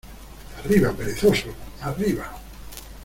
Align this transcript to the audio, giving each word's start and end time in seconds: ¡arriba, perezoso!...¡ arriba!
¡arriba, 0.63 0.91
perezoso!...¡ 0.93 1.49
arriba! 1.81 2.35